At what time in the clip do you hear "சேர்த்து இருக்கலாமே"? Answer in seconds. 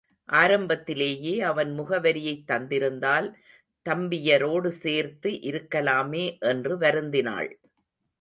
4.67-6.39